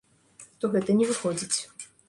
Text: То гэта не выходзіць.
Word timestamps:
То 0.63 0.71
гэта 0.77 0.97
не 1.03 1.11
выходзіць. 1.11 1.57